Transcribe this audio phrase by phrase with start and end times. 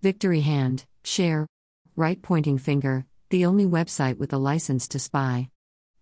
[0.00, 1.44] Victory Hand, Share,
[1.96, 5.48] Right Pointing Finger, the only website with a license to spy.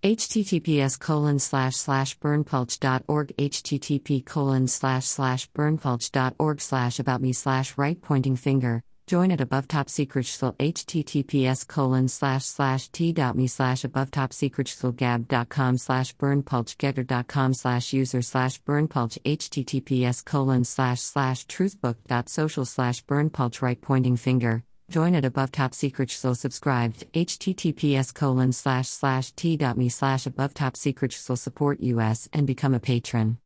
[0.02, 8.00] https colon slash slash berndpulch.org http colon slash slash berndpulch.org slash about me slash right
[8.02, 14.32] pointing finger join at above top secret https colon slash slash t.me slash above top
[14.32, 23.62] secret gab.com slash berndpulchgetter.com slash user slash berndpulch https colon slash slash truthbook.social slash berndpulch
[23.62, 24.64] right pointing finger.
[24.90, 31.12] Join at above top secret subscribed https colon slash slash t.me slash above top secret
[31.12, 33.38] support us and become a patron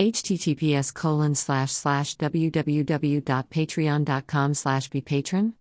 [0.00, 5.52] https colon slash slash www.patreon.com slash be patron.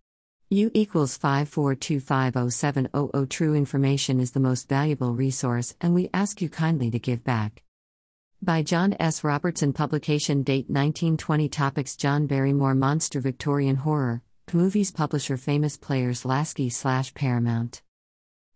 [0.49, 6.89] U equals 54250700 true information is the most valuable resource and we ask you kindly
[6.89, 7.63] to give back.
[8.41, 9.25] By john s.
[9.25, 14.21] Robertson publication date 1920 topics john barrymore monster victorian horror.
[14.53, 17.81] Movies publisher famous players lasky slash paramount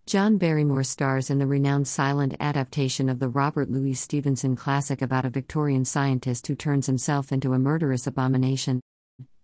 [0.06, 5.23] John Barrymore stars in the renowned silent adaptation of the Robert Louis Stevenson classic about
[5.23, 8.81] a Victorian scientist who turns himself into a murderous abomination.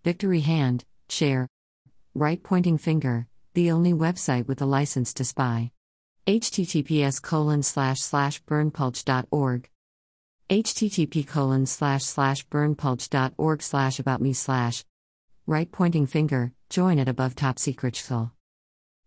[0.04, 1.48] Victory Hand, Share.
[2.14, 5.72] Right Pointing Finger, the only website with a license to spy.
[6.26, 9.68] https colon slash slash berndpulch.org
[10.50, 14.84] http colon slash slash berndpulch.org slash about me slash
[15.46, 18.32] right pointing finger join at above top secret school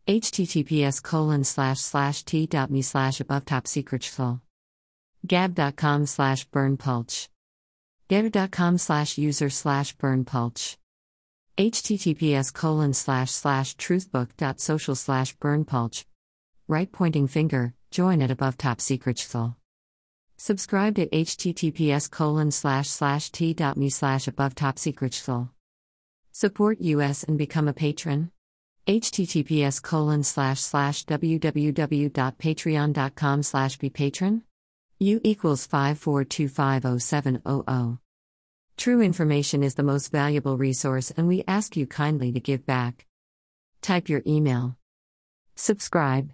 [0.07, 4.03] https colon slash slash t.me slash above top secret
[5.25, 7.29] gab.com slash berndpulch
[8.09, 10.75] getter.com slash user slash berndpulch
[11.57, 16.03] https colon slash slash truthbook.social slash berndpulch
[16.67, 19.17] right pointing finger join at above top secret
[20.35, 25.13] subscribe at https colon slash slash t.me slash above top secret
[26.33, 28.32] support us and become a patron
[28.87, 34.41] https colon slash slash www.patreon.com slash be patron
[34.99, 37.97] u equals 54250700
[38.75, 43.05] true information is the most valuable resource and we ask you kindly to give back.
[43.81, 44.77] Type your email.
[45.55, 46.29] Subscribe